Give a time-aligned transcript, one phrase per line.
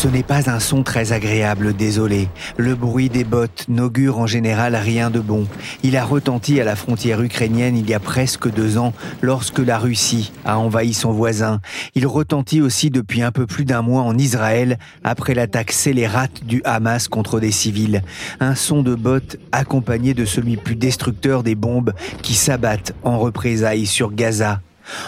[0.00, 2.30] Ce n'est pas un son très agréable, désolé.
[2.56, 5.46] Le bruit des bottes n'augure en général rien de bon.
[5.82, 9.76] Il a retenti à la frontière ukrainienne il y a presque deux ans, lorsque la
[9.76, 11.60] Russie a envahi son voisin.
[11.94, 16.62] Il retentit aussi depuis un peu plus d'un mois en Israël, après l'attaque scélérate du
[16.64, 18.02] Hamas contre des civils.
[18.40, 23.84] Un son de bottes accompagné de celui plus destructeur des bombes qui s'abattent en représailles
[23.84, 24.62] sur Gaza.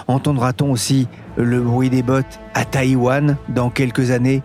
[0.07, 4.43] Entendra-t-on aussi le bruit des bottes à Taïwan dans quelques années?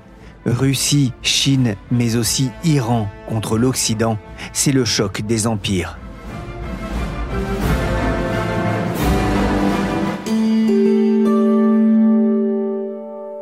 [0.47, 4.17] Russie, Chine, mais aussi Iran contre l'Occident,
[4.53, 5.99] c'est le choc des empires.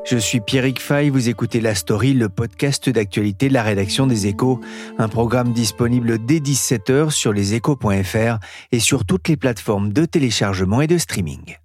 [0.03, 4.27] Je suis Pierrick Fay, vous écoutez La Story, le podcast d'actualité de la rédaction des
[4.27, 4.59] Échos,
[4.99, 8.37] un programme disponible dès 17h sur leséchos.fr
[8.71, 11.57] et sur toutes les plateformes de téléchargement et de streaming.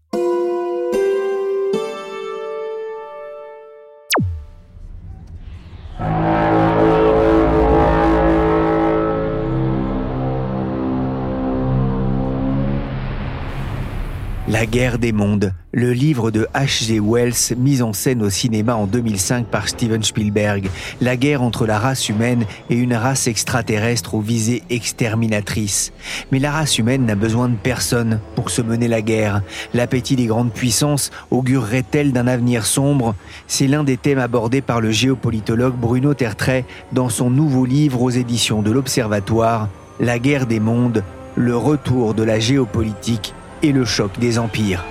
[14.61, 17.00] La guerre des mondes, le livre de H.G.
[17.00, 20.69] Wells mis en scène au cinéma en 2005 par Steven Spielberg.
[21.00, 25.94] La guerre entre la race humaine et une race extraterrestre aux visées exterminatrices.
[26.30, 29.41] Mais la race humaine n'a besoin de personne pour se mener la guerre.
[29.72, 33.14] L'appétit des grandes puissances augurerait-elle d'un avenir sombre?
[33.47, 38.11] C'est l'un des thèmes abordés par le géopolitologue Bruno Tertrais dans son nouveau livre aux
[38.11, 39.70] éditions de l'Observatoire,
[40.01, 41.02] La guerre des mondes,
[41.35, 43.33] le retour de la géopolitique
[43.63, 44.85] et le choc des empires.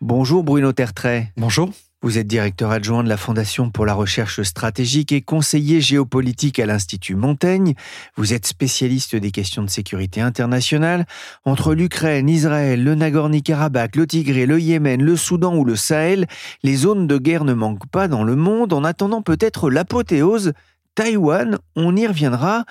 [0.00, 1.32] Bonjour Bruno Tertrais.
[1.36, 1.70] Bonjour.
[2.02, 6.64] Vous êtes directeur adjoint de la Fondation pour la recherche stratégique et conseiller géopolitique à
[6.64, 7.74] l'Institut Montaigne.
[8.16, 11.04] Vous êtes spécialiste des questions de sécurité internationale.
[11.44, 16.26] Entre l'Ukraine, Israël, le Nagorno-Karabakh, le Tigré, le Yémen, le Soudan ou le Sahel,
[16.62, 20.54] les zones de guerre ne manquent pas dans le monde en attendant peut-être l'apothéose
[20.94, 22.64] Taïwan, on y reviendra.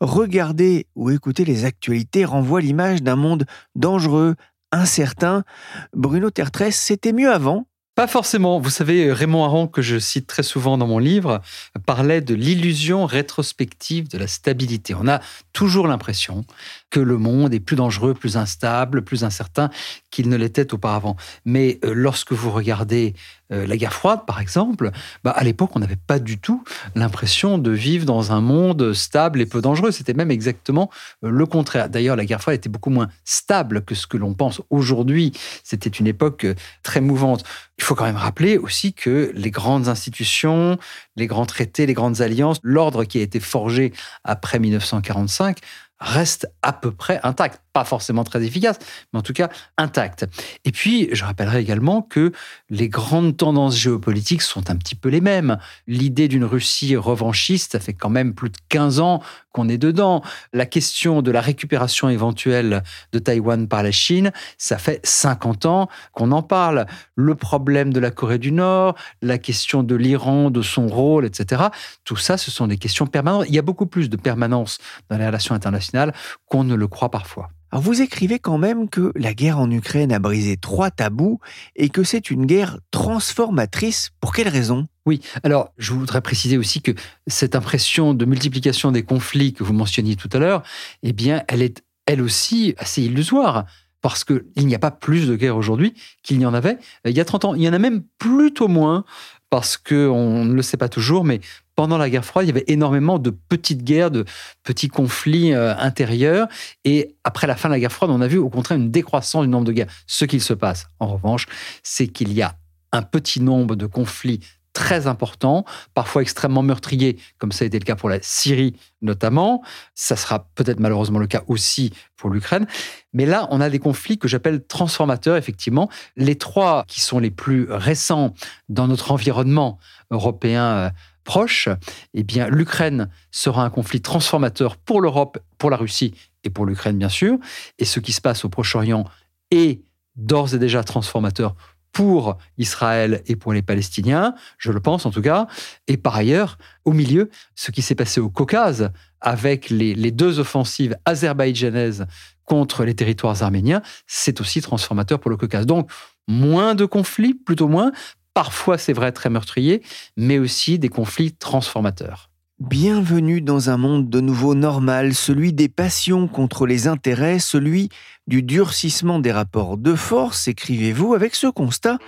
[0.00, 4.36] Regarder ou écouter les actualités renvoie l'image d'un monde dangereux,
[4.72, 5.44] incertain.
[5.92, 7.66] Bruno Tertrès, c'était mieux avant?
[7.94, 8.58] Pas forcément.
[8.58, 11.40] Vous savez, Raymond Aron, que je cite très souvent dans mon livre,
[11.86, 14.96] parlait de l'illusion rétrospective de la stabilité.
[14.96, 15.20] On a
[15.52, 16.44] toujours l'impression
[16.94, 19.68] que le monde est plus dangereux, plus instable, plus incertain
[20.12, 21.16] qu'il ne l'était auparavant.
[21.44, 23.14] Mais euh, lorsque vous regardez
[23.50, 24.92] euh, la guerre froide, par exemple,
[25.24, 26.62] bah, à l'époque, on n'avait pas du tout
[26.94, 29.90] l'impression de vivre dans un monde stable et peu dangereux.
[29.90, 30.88] C'était même exactement
[31.24, 31.88] euh, le contraire.
[31.88, 35.32] D'ailleurs, la guerre froide était beaucoup moins stable que ce que l'on pense aujourd'hui.
[35.64, 36.46] C'était une époque
[36.84, 37.42] très mouvante.
[37.76, 40.78] Il faut quand même rappeler aussi que les grandes institutions,
[41.16, 45.58] les grands traités, les grandes alliances, l'ordre qui a été forgé après 1945
[46.04, 47.60] reste à peu près intact.
[47.72, 48.78] Pas forcément très efficace,
[49.12, 49.48] mais en tout cas
[49.78, 50.26] intact.
[50.64, 52.32] Et puis, je rappellerai également que
[52.70, 55.58] les grandes tendances géopolitiques sont un petit peu les mêmes.
[55.86, 59.22] L'idée d'une Russie revanchiste, ça fait quand même plus de 15 ans
[59.54, 60.20] qu'on est dedans.
[60.52, 62.82] La question de la récupération éventuelle
[63.12, 66.86] de Taïwan par la Chine, ça fait 50 ans qu'on en parle.
[67.14, 71.62] Le problème de la Corée du Nord, la question de l'Iran, de son rôle, etc.
[72.04, 73.46] Tout ça, ce sont des questions permanentes.
[73.48, 74.78] Il y a beaucoup plus de permanence
[75.08, 76.12] dans les relations internationales
[76.48, 77.48] qu'on ne le croit parfois.
[77.80, 81.40] Vous écrivez quand même que la guerre en Ukraine a brisé trois tabous
[81.76, 84.10] et que c'est une guerre transformatrice.
[84.20, 84.86] Pour quelle raison?
[85.06, 86.92] Oui, alors je voudrais préciser aussi que
[87.26, 90.62] cette impression de multiplication des conflits que vous mentionniez tout à l'heure,
[91.02, 93.64] eh bien, elle est elle aussi assez illusoire
[94.02, 97.16] parce qu'il n'y a pas plus de guerre aujourd'hui qu'il n'y en avait euh, il
[97.16, 97.54] y a 30 ans.
[97.54, 99.04] Il y en a même plutôt moins
[99.48, 101.40] parce qu'on ne le sait pas toujours, mais
[101.74, 104.24] pendant la guerre froide, il y avait énormément de petites guerres, de
[104.62, 106.48] petits conflits euh, intérieurs.
[106.84, 109.42] Et après la fin de la guerre froide, on a vu au contraire une décroissance
[109.42, 109.90] du nombre de guerres.
[110.06, 111.46] Ce qu'il se passe, en revanche,
[111.82, 112.54] c'est qu'il y a
[112.92, 114.40] un petit nombre de conflits
[114.74, 119.62] très importants, parfois extrêmement meurtriers, comme ça a été le cas pour la Syrie notamment.
[119.94, 122.66] Ça sera peut-être malheureusement le cas aussi pour l'Ukraine.
[123.12, 125.88] Mais là, on a des conflits que j'appelle transformateurs, effectivement.
[126.16, 128.34] Les trois qui sont les plus récents
[128.68, 129.78] dans notre environnement
[130.10, 130.90] européen euh,
[131.24, 131.68] proche,
[132.12, 136.98] eh bien, l'Ukraine sera un conflit transformateur pour l'Europe, pour la Russie et pour l'Ukraine
[136.98, 137.38] bien sûr,
[137.78, 139.04] et ce qui se passe au Proche-Orient
[139.50, 139.82] est
[140.16, 141.56] d'ores et déjà transformateur
[141.94, 145.46] pour Israël et pour les Palestiniens, je le pense en tout cas.
[145.86, 150.40] Et par ailleurs, au milieu, ce qui s'est passé au Caucase avec les, les deux
[150.40, 152.06] offensives azerbaïdjanaises
[152.44, 155.66] contre les territoires arméniens, c'est aussi transformateur pour le Caucase.
[155.66, 155.90] Donc,
[156.26, 157.92] moins de conflits, plutôt moins.
[158.34, 159.82] Parfois, c'est vrai, très meurtrier,
[160.16, 162.30] mais aussi des conflits transformateurs.
[162.60, 167.90] Bienvenue dans un monde de nouveau normal, celui des passions contre les intérêts, celui
[168.26, 171.98] du durcissement des rapports de force, écrivez-vous, avec ce constat,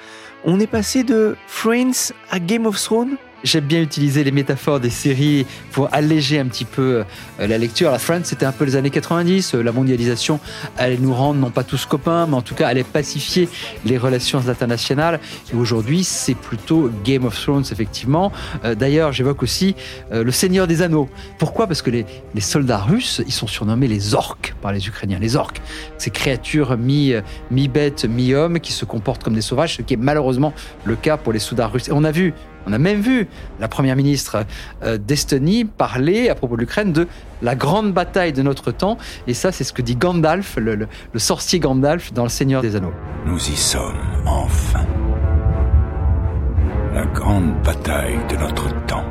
[0.45, 3.17] on est passé de Friends à Game of Thrones
[3.47, 7.05] J'aime bien utiliser les métaphores des séries pour alléger un petit peu
[7.39, 7.93] euh, la lecture.
[7.93, 9.55] La Friends, c'était un peu les années 90.
[9.55, 10.41] Euh, la mondialisation
[10.77, 13.49] allait nous rendre non pas tous copains, mais en tout cas allait pacifier
[13.85, 15.21] les relations internationales.
[15.53, 18.33] Et aujourd'hui, c'est plutôt Game of Thrones, effectivement.
[18.65, 19.77] Euh, d'ailleurs, j'évoque aussi
[20.11, 21.09] le Seigneur des Anneaux.
[21.39, 21.69] Pourquoi?
[21.69, 22.05] Parce que les,
[22.41, 25.21] soldats russes, ils sont surnommés les orques par les Ukrainiens.
[25.21, 25.61] Les orques,
[25.99, 30.53] ces créatures mi-bêtes, mi-hommes qui se comportent comme des sauvages, ce qui est malheureusement
[30.85, 31.87] le cas pour les soldats russes.
[31.87, 32.35] Et on a vu
[32.67, 33.29] on a même vu
[33.61, 34.45] la première ministre
[34.83, 37.07] euh, d'Estonie parler à propos de l'Ukraine de
[37.43, 38.99] la grande bataille de notre temps.
[39.27, 42.95] Et ça, c'est ce que dit Gandalf, le, sorcier Gandalf dans Le Seigneur des Anneaux.
[43.25, 43.95] Nous y sommes,
[44.27, 44.85] enfin.
[46.93, 49.05] La grande bataille de notre temps.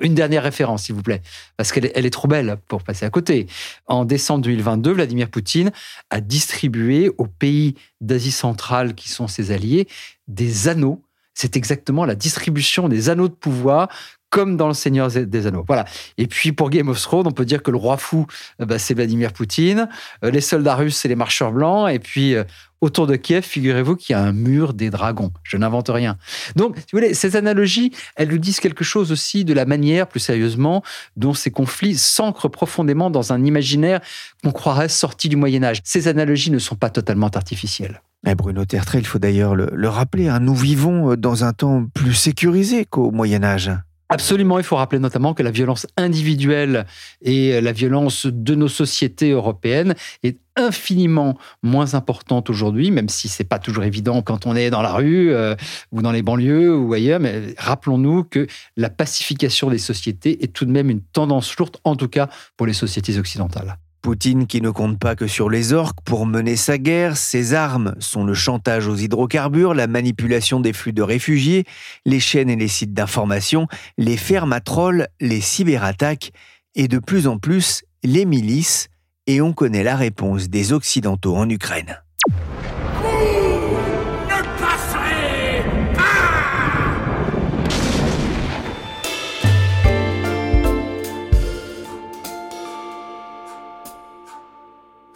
[0.00, 1.22] Une dernière référence, s'il vous plaît,
[1.56, 3.46] parce qu'elle est trop belle pour passer à côté.
[3.86, 5.72] En décembre 2022, Vladimir Poutine
[6.10, 9.88] a distribué aux pays d'Asie centrale qui sont ses alliés
[10.28, 11.02] des anneaux
[11.38, 13.88] c'est exactement la distribution des anneaux de pouvoir
[14.30, 15.64] comme dans Le Seigneur des Anneaux.
[15.66, 15.84] Voilà.
[16.16, 18.26] Et puis pour Game of Thrones, on peut dire que le roi fou,
[18.60, 19.88] euh, bah, c'est Vladimir Poutine.
[20.24, 21.90] Euh, les soldats russes, c'est les marcheurs blancs.
[21.90, 22.44] Et puis euh,
[22.80, 25.32] autour de Kiev, figurez-vous qu'il y a un mur des dragons.
[25.42, 26.16] Je n'invente rien.
[26.56, 30.06] Donc, si vous voulez, ces analogies, elles nous disent quelque chose aussi de la manière,
[30.06, 30.82] plus sérieusement,
[31.16, 34.00] dont ces conflits s'ancrent profondément dans un imaginaire
[34.44, 35.80] qu'on croirait sorti du Moyen Âge.
[35.84, 38.02] Ces analogies ne sont pas totalement artificielles.
[38.36, 42.84] Bruno Tertre, il faut d'ailleurs le, rappeler, hein, nous vivons dans un temps plus sécurisé
[42.84, 43.70] qu'au Moyen Âge.
[44.10, 46.86] Absolument, il faut rappeler notamment que la violence individuelle
[47.20, 53.44] et la violence de nos sociétés européennes est infiniment moins importante aujourd'hui, même si c'est
[53.44, 55.54] pas toujours évident quand on est dans la rue euh,
[55.92, 57.20] ou dans les banlieues ou ailleurs.
[57.20, 58.46] Mais rappelons-nous que
[58.78, 62.66] la pacification des sociétés est tout de même une tendance lourde, en tout cas pour
[62.66, 63.76] les sociétés occidentales.
[64.00, 67.94] Poutine qui ne compte pas que sur les orques pour mener sa guerre, ses armes
[67.98, 71.64] sont le chantage aux hydrocarbures, la manipulation des flux de réfugiés,
[72.06, 73.66] les chaînes et les sites d'information,
[73.96, 76.32] les fermes à trolls, les cyberattaques
[76.74, 78.88] et de plus en plus les milices,
[79.26, 82.00] et on connaît la réponse des Occidentaux en Ukraine.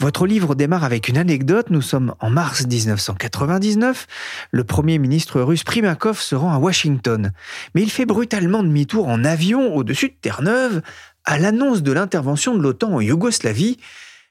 [0.02, 1.70] Votre livre démarre avec une anecdote.
[1.70, 4.08] Nous sommes en mars 1999.
[4.50, 7.30] Le premier ministre russe Primakov se rend à Washington.
[7.76, 10.82] Mais il fait brutalement demi-tour en avion au-dessus de Terre-Neuve
[11.24, 13.76] à l'annonce de l'intervention de l'OTAN en Yougoslavie.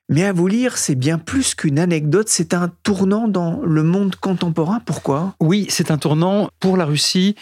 [0.09, 4.17] Mais à vous lire, c'est bien plus qu'une anecdote, c'est un tournant dans le monde
[4.17, 4.81] contemporain.
[4.85, 5.35] Pourquoi?
[5.39, 7.37] Oui, c'est un tournant pour la Russie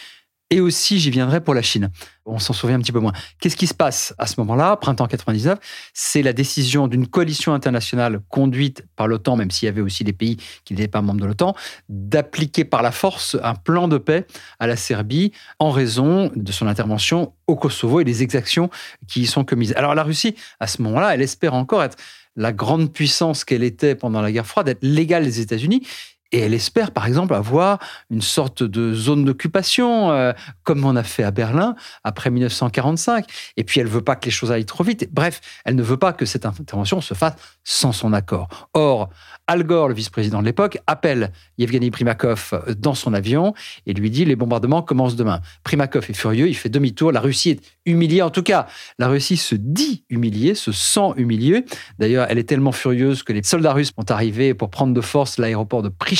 [0.51, 1.91] et aussi, j'y viendrai pour la Chine.
[2.25, 3.13] On s'en souvient un petit peu moins.
[3.39, 5.59] Qu'est-ce qui se passe à ce moment-là, printemps 99
[5.93, 10.13] C'est la décision d'une coalition internationale conduite par l'OTAN, même s'il y avait aussi des
[10.13, 11.55] pays qui n'étaient pas membres de l'OTAN,
[11.87, 14.25] d'appliquer par la force un plan de paix
[14.59, 18.71] à la Serbie en raison de son intervention au Kosovo et des exactions
[19.07, 19.73] qui y sont commises.
[19.75, 21.97] Alors la Russie, à ce moment-là, elle espère encore être
[22.35, 25.85] la grande puissance qu'elle était pendant la guerre froide, être l'égale des États-Unis.
[26.31, 30.31] Et elle espère, par exemple, avoir une sorte de zone d'occupation, euh,
[30.63, 33.25] comme on a fait à Berlin après 1945.
[33.57, 35.09] Et puis, elle ne veut pas que les choses aillent trop vite.
[35.11, 37.33] Bref, elle ne veut pas que cette intervention se fasse
[37.63, 38.47] sans son accord.
[38.73, 39.09] Or,
[39.47, 43.55] Al Gore, le vice-président de l'époque, appelle Yevgeny Primakov euh, dans son avion
[43.87, 45.41] et lui dit les bombardements commencent demain.
[45.63, 47.11] Primakov est furieux, il fait demi-tour.
[47.11, 48.21] La Russie est humiliée.
[48.21, 48.67] En tout cas,
[48.99, 51.65] la Russie se dit humiliée, se sent humiliée.
[51.97, 55.39] D'ailleurs, elle est tellement furieuse que les soldats russes sont arrivés pour prendre de force
[55.39, 56.18] l'aéroport de Pristina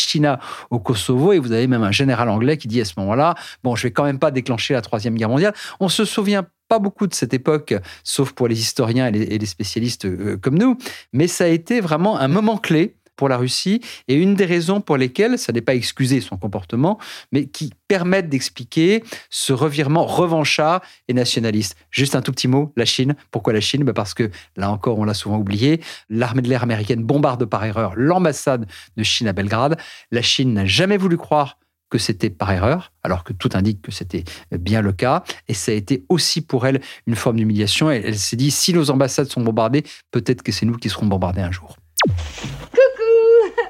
[0.70, 1.34] au Kosovo.
[1.34, 3.92] Et vous avez même un général anglais qui dit à ce moment-là Bon, je vais
[3.92, 5.54] quand même pas déclencher la Troisième Guerre mondiale.
[5.80, 10.06] On se souvient pas beaucoup de cette époque, sauf pour les historiens et les, spécialistes
[10.06, 10.78] euh, comme nous,
[11.12, 14.80] mais ça a été vraiment un moment clé pour la Russie et une des raisons
[14.80, 16.98] pour lesquelles, ça n'est pas excusé son comportement,
[17.34, 21.76] mais qui permettent d'expliquer ce revirement revanchard et nationaliste.
[21.92, 23.18] Juste un tout petit mot, la Chine.
[23.30, 23.84] Pourquoi la Chine?
[23.84, 27.66] Bah, Parce que, là encore, on l'a souvent oublié, l'armée de l'air américaine bombarde par
[27.66, 29.78] erreur l'ambassade de Chine à Belgrade.
[30.12, 31.58] La Chine n'a jamais voulu croire
[31.90, 34.24] que c'était par erreur, alors que tout indique que c'était
[34.58, 35.26] bien le cas.
[35.50, 37.92] Et ça a été aussi pour elle une forme d'humiliation.
[37.92, 41.08] Elle, elle s'est dit, si nos ambassades sont bombardées, peut-être que c'est nous qui serons
[41.08, 41.76] bombardés un jour.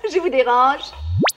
[0.13, 0.81] Je vous dérange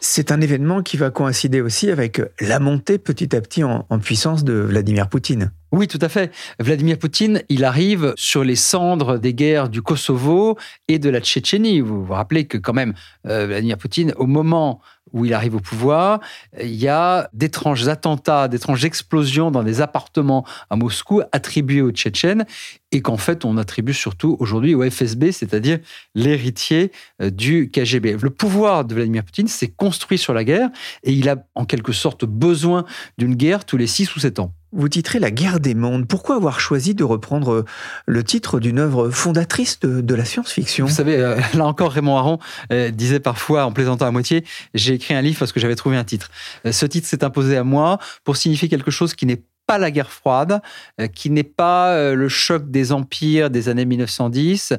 [0.04, 4.42] c'est un événement qui va coïncider aussi avec la montée petit à petit en, puissance
[4.42, 5.52] de Vladimir Poutine.
[5.72, 6.30] Oui, tout à fait.
[6.60, 11.80] Vladimir Poutine, il arrive sur les cendres des guerres du Kosovo et de la Tchétchénie.
[11.80, 12.92] Vous vous rappelez que quand même,
[13.26, 14.82] euh, Vladimir Poutine, au moment
[15.14, 16.20] où il arrive au pouvoir,
[16.60, 22.44] il y a d'étranges attentats, d'étranges explosions dans des appartements à Moscou attribués aux Tchétchènes
[22.92, 25.78] et qu'en fait on attribue surtout aujourd'hui au FSB, c'est-à-dire
[26.14, 28.18] l'héritier euh, du KGB.
[28.20, 30.68] Le pouvoir de Vladimir Poutine s'est construit sur la guerre
[31.02, 32.84] et il a en quelque sorte besoin
[33.16, 34.52] d'une guerre tous les 6 ou 7 ans.
[34.72, 36.06] Vous titrez La guerre des mondes.
[36.06, 37.64] Pourquoi avoir choisi de reprendre
[38.06, 40.86] le titre d'une œuvre fondatrice de, la science-fiction?
[40.86, 42.38] Vous savez, euh, là encore, Raymond Aron
[42.72, 45.96] euh, disait parfois, en plaisantant à moitié, j'ai écrit un livre parce que j'avais trouvé
[45.96, 46.30] un titre.
[46.70, 50.10] ce titre s'est imposé à moi pour signifier quelque chose qui n'est pas la guerre
[50.10, 50.60] froide,
[51.00, 54.74] euh, qui n'est pas euh, le choc des empires des années 1910,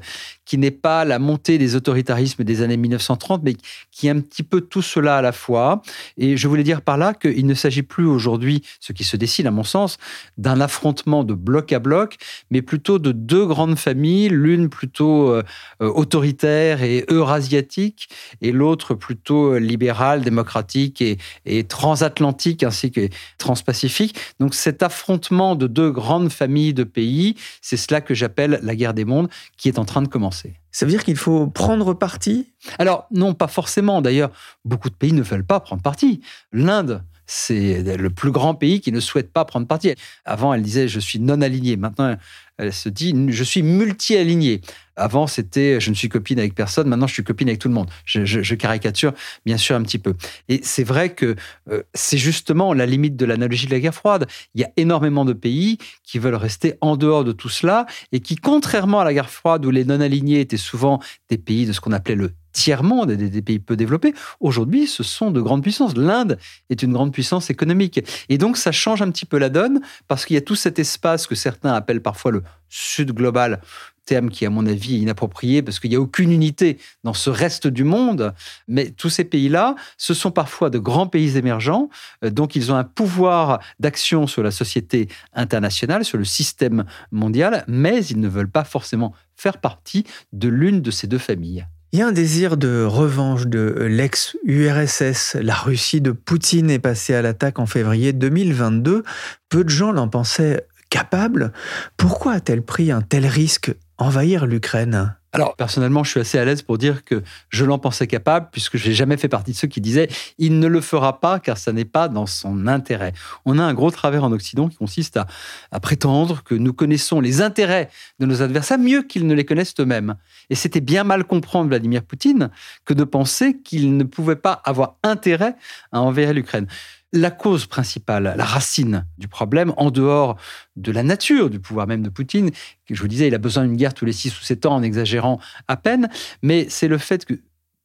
[0.45, 3.55] qui n'est pas la montée des autoritarismes des années 1930, mais
[3.91, 5.81] qui est un petit peu tout cela à la fois.
[6.17, 9.47] Et je voulais dire par là qu'il ne s'agit plus aujourd'hui, ce qui se dessine
[9.47, 9.97] à mon sens,
[10.37, 12.17] d'un affrontement de bloc à bloc,
[12.51, 15.43] mais plutôt de deux grandes familles, l'une plutôt euh,
[15.79, 18.09] autoritaire et eurasiatique,
[18.41, 23.07] et l'autre plutôt libérale, démocratique et, transatlantique, ainsi que
[23.37, 24.17] transpacifique.
[24.39, 28.93] Donc cet affrontement de deux grandes familles de pays, c'est cela que j'appelle la guerre
[28.93, 30.32] des mondes qui est en train de commencer.
[30.33, 32.53] Ça veut dire qu'il faut prendre parti?
[32.79, 34.01] Alors, non, pas forcément.
[34.01, 34.31] D'ailleurs,
[34.65, 36.21] beaucoup de pays ne veulent pas prendre parti.
[36.51, 39.93] L'Inde, c'est le plus grand pays qui ne souhaite pas prendre parti.
[40.25, 41.77] Avant, elle disait je suis non aligné.
[41.77, 42.17] Maintenant,
[42.57, 44.61] elle se dit je suis multi-aligné.
[44.95, 46.87] Avant, c'était je ne suis copine avec personne.
[46.87, 47.89] Maintenant, je suis copine avec tout le monde.
[48.05, 49.13] Je, caricature
[49.45, 50.13] bien sûr un petit peu.
[50.49, 51.35] Et c'est vrai que
[51.71, 54.27] euh, c'est justement la limite de l'analogie de la guerre froide.
[54.53, 58.19] Il y a énormément de pays qui veulent rester en dehors de tout cela et
[58.19, 61.81] qui, contrairement à la guerre froide où les non-alignés étaient souvent des pays de ce
[61.81, 65.97] qu'on appelait le tiers-monde, des, des, pays peu développés, aujourd'hui, ce sont de grandes puissances.
[65.97, 66.37] L'Inde
[66.69, 67.99] est une grande puissance économique.
[68.29, 70.77] Et donc, ça change un petit peu la donne parce qu'il y a tout cet
[70.79, 73.61] espace que certains appellent parfois le Sud global,
[74.05, 77.29] terme qui, à mon avis, est inapproprié parce qu'il n'y a aucune unité dans ce
[77.29, 78.33] reste du monde.
[78.67, 81.89] Mais tous ces pays-là, ce sont parfois de grands pays émergents,
[82.23, 87.63] euh, donc ils ont un pouvoir d'action sur la société internationale, sur le système mondial,
[87.67, 91.65] mais ils ne veulent pas forcément faire partie de l'une de ces deux familles.
[91.91, 95.35] Il y a un désir de revanche de l'ex-URSS.
[95.35, 99.03] La Russie de Poutine est passée à l'attaque en février 2022.
[99.49, 101.51] Peu de gens l'en pensaient capable.
[101.97, 106.61] Pourquoi a-t-elle pris un tel risque envahir l'Ukraine alors, personnellement, je suis assez à l'aise
[106.61, 109.67] pour dire que je l'en pensais capable, puisque je n'ai jamais fait partie de ceux
[109.67, 110.07] qui disaient
[110.37, 113.13] il ne le fera pas car ça n'est pas dans son intérêt.
[113.43, 115.25] On a un gros travers en Occident qui consiste à,
[115.71, 119.73] à prétendre que nous connaissons les intérêts de nos adversaires mieux qu'ils ne les connaissent
[119.79, 120.13] eux-mêmes.
[120.51, 122.51] Et c'était bien mal comprendre Vladimir Poutine
[122.85, 125.55] que de penser qu'il ne pouvait pas avoir intérêt
[125.91, 126.67] à envahir l'Ukraine
[127.13, 130.35] la cause principale, la racine du problème, en dehors
[130.75, 132.49] de la nature du pouvoir même de Poutine,
[132.89, 134.83] je vous disais, il a besoin d'une guerre tous les six ou sept ans en
[134.83, 136.09] exagérant à peine,
[136.41, 137.35] mais c'est le fait que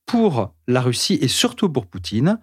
[0.06, 2.40] pour la Russie et surtout pour Poutine,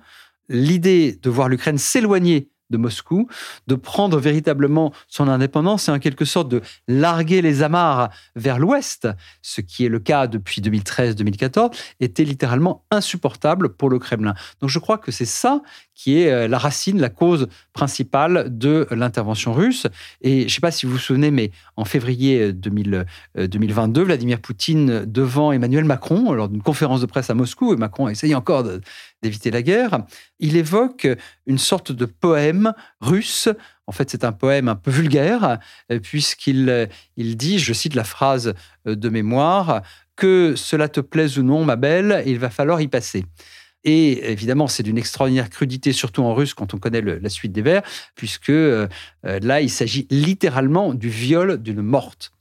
[0.48, 3.28] l'idée de voir l'Ukraine s'éloigner de Moscou,
[3.68, 9.08] de prendre véritablement son indépendance et en quelque sorte de larguer les amarres vers l'ouest,
[9.42, 14.34] ce qui est le cas depuis 2013-2014, était littéralement insupportable pour le Kremlin.
[14.62, 15.62] Donc je crois que c'est ça
[15.96, 19.88] qui est euh, la racine, la cause principale de l'intervention russe.
[20.22, 24.40] Et je ne sais pas si vous vous souvenez, mais en février 2022, euh, Vladimir
[24.40, 28.66] Poutine, devant Emmanuel Macron, lors d'une conférence de presse à Moscou, et Macron essaye encore
[29.24, 30.04] d'éviter la guerre,
[30.40, 31.08] il évoque
[31.48, 33.48] une sorte de poème russe.
[33.88, 35.60] En fait, c'est un poème un peu vulgaire,
[35.92, 38.54] euh, puisqu'il il dit, je cite la phrase
[38.86, 39.82] de mémoire,
[40.16, 43.26] que cela te plaise ou non, ma belle, il va falloir y passer.
[43.86, 47.62] Et évidemment, c'est d'une extraordinaire crudité, surtout en russe, quand on connaît la suite des
[47.62, 47.84] vers,
[48.16, 48.88] puisque euh,
[49.24, 52.32] là, il s'agit littéralement du viol d'une morte.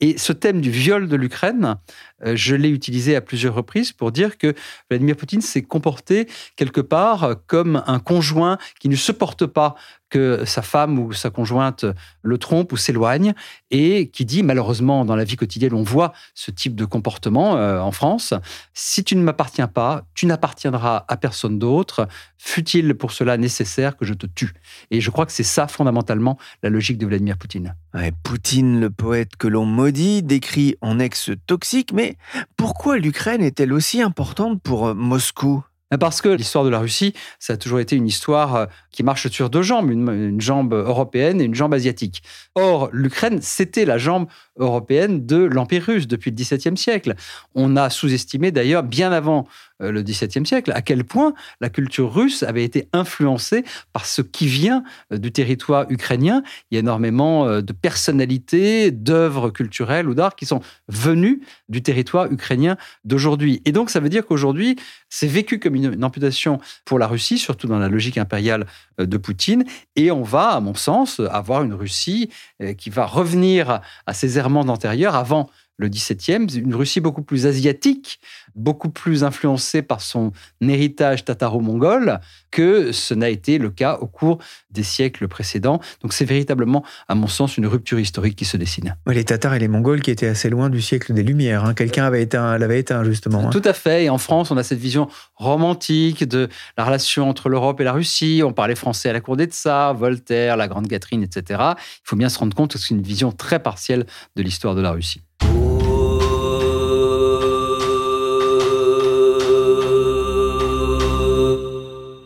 [0.00, 1.76] Et ce thème du viol de l'Ukraine,
[2.24, 4.54] je l'ai utilisé à plusieurs reprises pour dire que
[4.90, 9.74] Vladimir Poutine s'est comporté quelque part comme un conjoint qui ne supporte pas
[10.10, 11.84] que sa femme ou sa conjointe
[12.22, 13.34] le trompe ou s'éloigne
[13.70, 17.80] et qui dit malheureusement dans la vie quotidienne on voit ce type de comportement euh,
[17.80, 18.32] en France
[18.74, 22.08] si tu ne m'appartiens pas tu n'appartiendras à personne d'autre.
[22.38, 24.52] Fut-il pour cela nécessaire que je te tue?
[24.90, 27.74] Et je crois que c'est ça fondamentalement la logique de Vladimir Poutine.
[28.22, 32.13] Poutine le poète que l'on maudit décrit en ex toxique mais
[32.56, 35.64] pourquoi l'Ukraine est-elle aussi importante pour euh, Moscou?
[35.98, 39.28] Parce que l'histoire de la Russie, ça a toujours été une histoire euh, qui marche
[39.28, 42.22] sur deux jambes, une, jambe européenne et une jambe asiatique.
[42.54, 44.26] Or, l'Ukraine, c'était la jambe
[44.58, 47.14] européenne de l'Empire russe depuis le XVIIe siècle.
[47.54, 49.46] On a sous-estimé d'ailleurs, bien avant
[49.82, 54.22] euh, le XVIIe siècle, à quel point la culture russe avait été influencée par ce
[54.22, 56.44] qui vient euh, du territoire ukrainien.
[56.70, 61.82] Il y a énormément euh, de personnalités, d'œuvres culturelles ou d'art qui sont venues du
[61.82, 63.62] territoire ukrainien d'aujourd'hui.
[63.64, 64.76] Et donc, ça veut dire qu'aujourd'hui,
[65.08, 68.66] c'est vécu comme une, amputation pour la Russie, surtout dans la logique impériale
[68.98, 69.64] de Poutine.
[69.96, 72.30] Et on va, à mon sens, avoir une Russie
[72.76, 78.20] qui va revenir à ses antérieurs avant le XVIIe, une Russie beaucoup plus asiatique,
[78.54, 84.38] beaucoup plus influencée par son héritage tataro-mongol que ce n'a été le cas au cours
[84.70, 85.80] des siècles précédents.
[86.02, 88.96] Donc c'est véritablement, à mon sens, une rupture historique qui se dessine.
[89.08, 91.64] Les Tatars et les Mongols qui étaient assez loin du siècle des Lumières.
[91.64, 91.74] Hein.
[91.74, 93.46] Quelqu'un avait éteint, l'avait éteint justement.
[93.46, 93.50] Hein.
[93.50, 94.04] Tout à fait.
[94.04, 97.92] Et en France, on a cette vision romantique de la relation entre l'Europe et la
[97.92, 98.42] Russie.
[98.44, 101.60] On parlait français à la cour des Tsars, Voltaire, la Grande Catherine, etc.
[101.76, 104.80] Il faut bien se rendre compte que c'est une vision très partielle de l'histoire de
[104.80, 105.22] la Russie.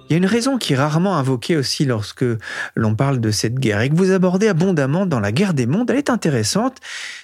[0.08, 2.24] Il y a une raison qui est rarement invoquée aussi lorsque
[2.74, 5.90] l'on parle de cette guerre et que vous abordez abondamment dans la guerre des mondes.
[5.90, 6.78] Elle est intéressante.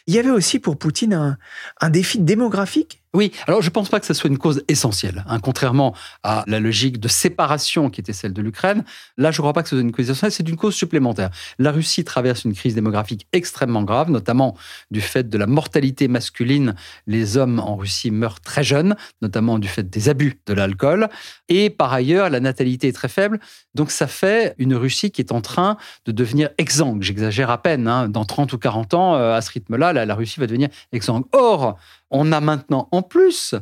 [0.06, 1.38] Il y avait aussi pour Poutine un,
[1.80, 5.24] un défi démographique oui, alors je ne pense pas que ce soit une cause essentielle.
[5.28, 5.38] Hein.
[5.38, 5.94] Contrairement
[6.24, 8.84] à la logique de séparation qui était celle de l'Ukraine,
[9.16, 11.30] là, je ne crois pas que ce soit une cause essentielle, c'est une cause supplémentaire.
[11.60, 14.56] La Russie traverse une crise démographique extrêmement grave, notamment
[14.90, 16.74] du fait de la mortalité masculine.
[17.06, 21.08] Les hommes en Russie meurent très jeunes, notamment du fait des abus de l'alcool.
[21.48, 23.38] Et par ailleurs, la natalité est très faible.
[23.76, 27.02] Donc ça fait une Russie qui est en train de devenir exsangue.
[27.02, 27.86] J'exagère à peine.
[27.86, 28.08] Hein.
[28.08, 31.24] Dans 30 ou 40 ans, euh, à ce rythme-là, la Russie va devenir exsangue.
[31.32, 31.78] Or,
[32.14, 33.54] on a maintenant en plus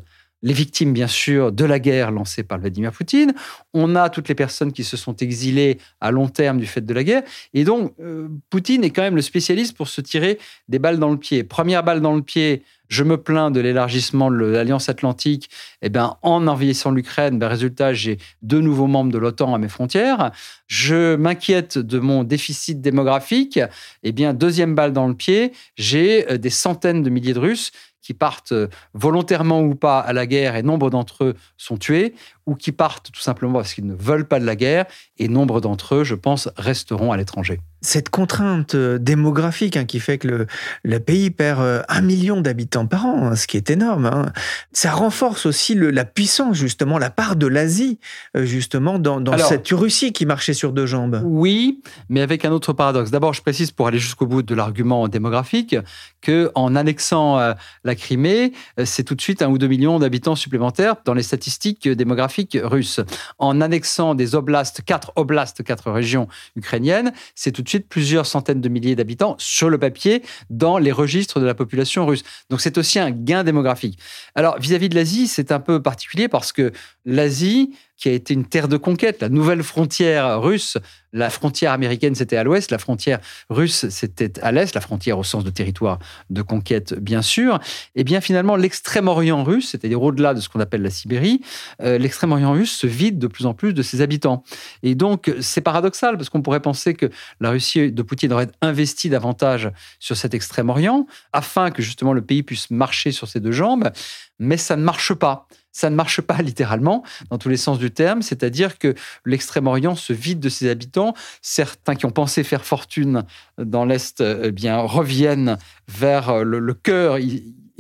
[0.43, 3.33] les victimes, bien sûr, de la guerre lancée par Vladimir Poutine.
[3.75, 6.93] On a toutes les personnes qui se sont exilées à long terme du fait de
[6.93, 7.23] la guerre.
[7.55, 11.11] Et donc, euh, Poutine est quand même le spécialiste pour se tirer des balles dans
[11.11, 11.45] le pied.
[11.45, 15.49] Première balle dans le pied, je me plains de l'élargissement de l'Alliance Atlantique.
[15.81, 19.69] Eh bien, en envahissant l'Ukraine, ben, résultat, j'ai deux nouveaux membres de l'OTAN à mes
[19.69, 20.33] frontières.
[20.67, 23.61] Je m'inquiète de mon déficit démographique.
[24.03, 27.71] Eh bien, deuxième balle dans le pied, j'ai euh, des centaines de milliers de Russes
[28.03, 32.15] qui partent euh, volontairement ou pas à la guerre et nombre d'entre eux sont tués,
[32.47, 34.87] ou qui partent tout simplement parce qu'ils ne veulent pas de la guerre
[35.19, 40.01] et nombre d'entre eux, je pense, resteront à l'étranger cette contrainte euh, démographique hein, qui
[40.01, 40.47] fait que
[40.85, 44.33] le, pays perd euh, un million d'habitants par an, hein, ce qui est énorme, hein.
[44.73, 47.99] ça renforce aussi la puissance, justement, la part de l'Asie,
[48.37, 51.21] euh, justement, dans, cette Russie qui marchait sur deux jambes.
[51.25, 53.11] Oui, mais avec un autre paradoxe.
[53.11, 55.75] D'abord, je précise, pour aller jusqu'au bout de l'argument démographique,
[56.21, 58.53] que en annexant la Crimée,
[58.85, 63.01] c'est tout de suite un ou deux millions d'habitants supplémentaires dans les statistiques démographiques russes.
[63.39, 68.61] En annexant des oblasts, quatre oblasts, quatre régions ukrainiennes, c'est tout de suite plusieurs centaines
[68.61, 72.23] de milliers d'habitants sur le papier dans les registres de la population russe.
[72.51, 73.99] Donc c'est aussi un gain démographique.
[74.35, 76.73] Alors vis-à-vis de l'Asie, c'est un peu particulier parce que
[77.05, 80.77] l'Asie, qui a été une terre de conquête, la nouvelle frontière russe,
[81.13, 85.23] la frontière américaine c'était à l'ouest, la frontière russe c'était à l'est, la frontière au
[85.23, 87.61] sens de territoire de conquête bien sûr.
[87.95, 91.43] Et eh bien finalement l'extrême-orient russe, c'est-à-dire au-delà de ce qu'on appelle la Sibérie,
[91.81, 94.43] euh, l'extrême-orient russe se vide de plus en plus de ses habitants.
[94.83, 99.11] Et donc c'est paradoxal parce qu'on pourrait penser que la Russie de Poutine aurait investi
[99.11, 103.93] davantage sur cet extrême-orient afin que justement le pays puisse marcher sur ses deux jambes,
[104.41, 107.91] mais ça ne marche pas ça ne marche pas littéralement dans tous les sens du
[107.91, 111.15] terme, c'est-à-dire que l'Extrême-Orient se vide de ses habitants.
[111.41, 113.25] Certains qui ont pensé faire fortune
[113.59, 115.59] dans l'Est eh bien, reviennent
[115.89, 117.19] vers le, le cœur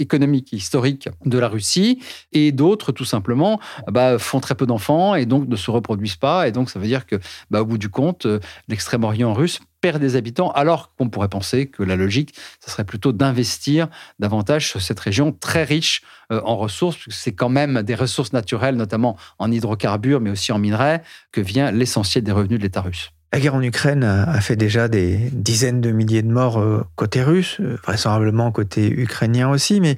[0.02, 2.00] économique et historique de la Russie,
[2.32, 3.60] et d'autres, tout simplement,
[3.90, 6.48] bah, font très peu d'enfants et donc ne se reproduisent pas.
[6.48, 7.16] Et donc, ça veut dire que,
[7.50, 8.26] bah, au bout du compte,
[8.68, 12.34] l'extrême-orient russe perd des habitants, alors qu'on pourrait penser que la logique,
[12.64, 13.88] ce serait plutôt d'investir
[14.18, 18.32] davantage sur cette région très riche euh, en ressources, puisque c'est quand même des ressources
[18.32, 22.80] naturelles, notamment en hydrocarbures, mais aussi en minerais, que vient l'essentiel des revenus de l'État
[22.80, 23.10] russe.
[23.32, 27.22] La guerre en Ukraine a fait déjà des dizaines de milliers de morts euh, côté
[27.22, 29.96] russe, euh, vraisemblablement côté ukrainien aussi, mais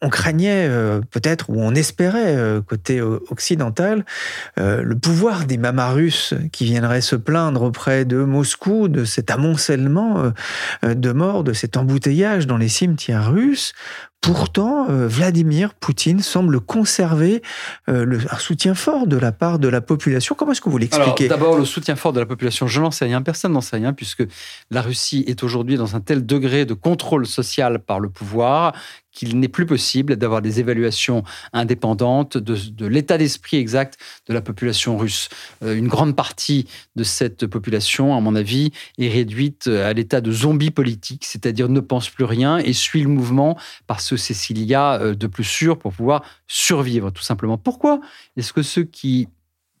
[0.00, 0.68] on craignait
[1.10, 4.04] peut-être, ou on espérait côté occidental,
[4.56, 10.32] le pouvoir des mamas russes qui viendraient se plaindre auprès de Moscou de cet amoncellement
[10.82, 13.74] de morts, de cet embouteillage dans les cimetières russes,
[14.22, 17.42] Pourtant, euh, Vladimir Poutine semble conserver
[17.88, 20.36] euh, un soutien fort de la part de la population.
[20.36, 21.26] Comment est-ce que vous l'expliquez?
[21.26, 23.92] D'abord, le soutien fort de la population, je n'en sais rien, personne n'en sait rien,
[23.92, 24.22] puisque
[24.70, 28.74] la Russie est aujourd'hui dans un tel degré de contrôle social par le pouvoir
[29.12, 31.22] qu'il n'est plus possible d'avoir des évaluations
[31.52, 35.28] indépendantes de, l'état d'esprit exact de la population russe.
[35.62, 40.32] Euh, une grande partie de cette population, à mon avis, est réduite à l'état de
[40.32, 44.62] zombie politique, c'est-à-dire ne pense plus rien et suit le mouvement parce que c'est s'il
[44.64, 47.58] y a euh, de plus sûr pour pouvoir survivre, tout simplement.
[47.58, 48.00] Pourquoi
[48.36, 49.28] est-ce que ceux qui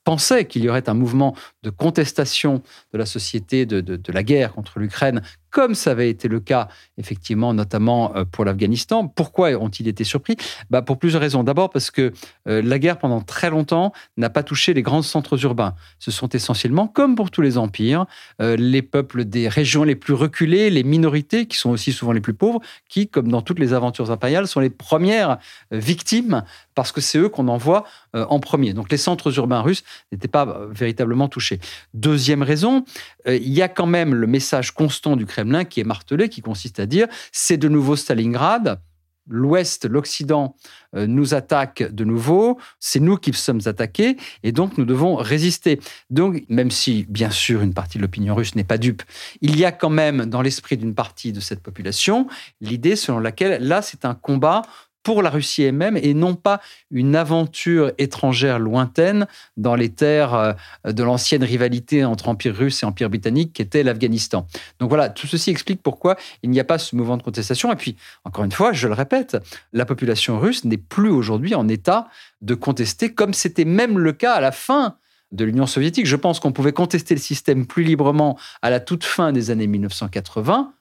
[0.04, 4.52] pensaient qu'il y aurait un mouvement de contestation de la société de, de la guerre
[4.52, 9.06] contre l'Ukraine comme ça avait été le cas, effectivement, notamment euh, pour l'Afghanistan.
[9.06, 10.36] Pourquoi ont-ils été surpris?
[10.70, 11.44] Bah, Pour plusieurs raisons.
[11.44, 12.12] D'abord parce que
[12.48, 15.74] euh, la guerre, pendant très longtemps, n'a pas touché les grands centres urbains.
[15.98, 18.06] Ce sont essentiellement, comme pour tous les empires,
[18.40, 22.22] euh, les peuples des régions les plus reculées, les minorités, qui sont aussi souvent les
[22.22, 25.38] plus pauvres, qui, comme dans toutes les aventures impériales, sont les premières
[25.70, 27.84] victimes parce que c'est eux qu'on envoie
[28.14, 28.72] en premier.
[28.72, 31.60] Donc les centres urbains russes n'étaient pas véritablement touchés.
[31.92, 32.84] Deuxième raison,
[33.26, 36.80] il y a quand même le message constant du Kremlin qui est martelé, qui consiste
[36.80, 38.80] à dire c'est de nouveau Stalingrad,
[39.28, 40.56] l'Ouest, l'Occident
[40.94, 45.80] euh, nous attaque de nouveau, c'est nous qui sommes attaqués et donc nous devons résister.
[46.10, 49.02] Donc, même si, bien sûr, une partie de l'opinion russe n'est pas dupe,
[49.40, 52.26] il y a quand même dans l'esprit d'une partie de cette population
[52.60, 54.62] l'idée selon laquelle là, c'est un combat
[55.02, 56.60] pour la Russie elle-même et non pas
[56.90, 60.52] une aventure étrangère lointaine dans les terres euh,
[60.84, 64.46] de l'ancienne rivalité entre Empire russe et Empire britannique qui était l'Afghanistan.
[64.78, 67.72] Donc voilà, tout ceci explique pourquoi il n'y a pas ce mouvement de contestation.
[67.72, 69.36] Et puis, encore une fois, je le répète,
[69.72, 72.08] la population russe n'est plus aujourd'hui en état
[72.40, 74.96] de contester comme c'était même le cas à la fin
[75.32, 76.06] de l'Union soviétique.
[76.06, 79.66] Je pense qu'on pouvait contester le système plus librement à la toute fin des années
[79.66, 80.74] 1980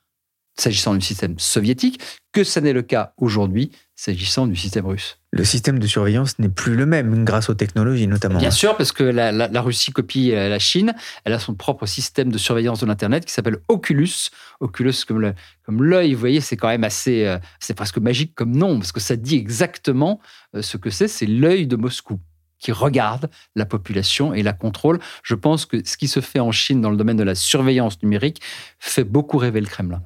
[0.62, 2.00] s'agissant du système soviétique,
[2.32, 5.20] que ce n'est le cas aujourd'hui s'agissant du système russe.
[5.32, 8.40] Le système de surveillance n'est plus le même grâce aux technologies notamment.
[8.40, 10.94] Bien sûr, parce que la, Russie copie la Chine.
[11.24, 14.30] Elle a son propre système de surveillance de l'Internet qui s'appelle Oculus.
[14.60, 18.78] Oculus, comme l'œil, vous voyez, c'est quand même assez, euh, c'est presque magique comme nom,
[18.80, 20.20] parce que ça dit exactement
[20.56, 21.08] euh, ce que c'est.
[21.08, 22.20] C'est l'œil de Moscou
[22.60, 25.00] qui regarde la population et la contrôle.
[25.24, 28.02] Je pense que ce qui se fait en Chine dans le domaine de la surveillance
[28.04, 28.42] numérique
[28.80, 30.02] fait beaucoup rêver le Kremlin.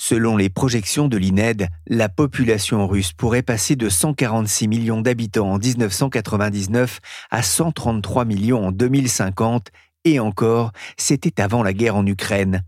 [0.00, 5.58] Selon les projections de l'INED, la population russe pourrait passer de 146 millions d'habitants en
[5.58, 9.70] 1999 à 133 millions en 2050,
[10.04, 12.62] et encore, c'était avant la guerre en Ukraine.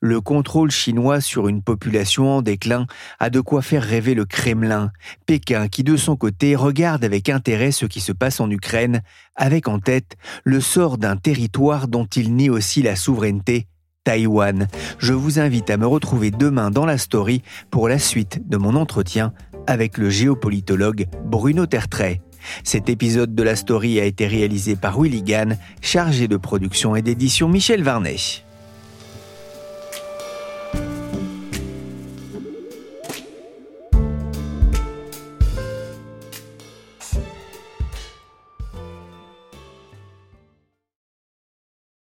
[0.00, 2.86] Le contrôle chinois sur une population en déclin
[3.18, 4.92] a de quoi faire rêver le Kremlin,
[5.26, 9.02] Pékin qui de son côté regarde avec intérêt ce qui se passe en Ukraine,
[9.36, 13.68] avec en tête le sort d'un territoire dont il nie aussi la souveraineté
[14.04, 14.68] Taïwan.
[14.98, 18.76] Je vous invite à me retrouver demain dans la story pour la suite de mon
[18.76, 19.32] entretien
[19.66, 22.20] avec le géopolitologue Bruno Tertrais.
[22.62, 27.02] Cet épisode de la story a été réalisé par Willy Gann, chargé de production et
[27.02, 28.16] d'édition Michel Varnet.